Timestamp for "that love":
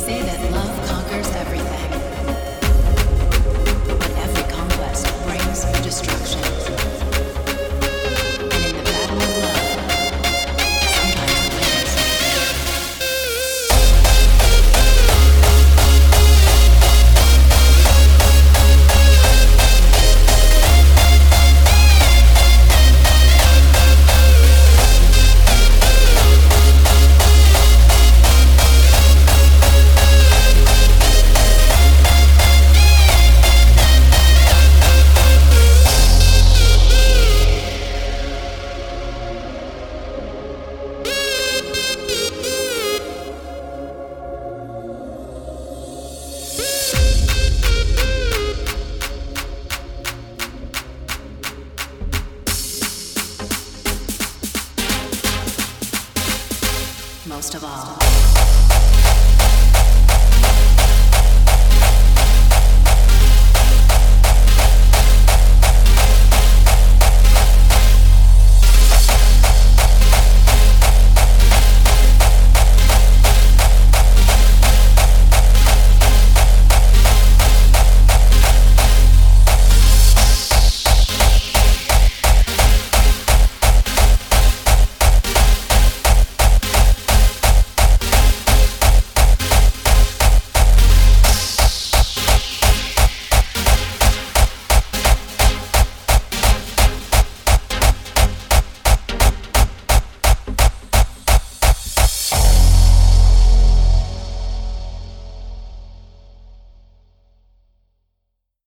0.22-0.89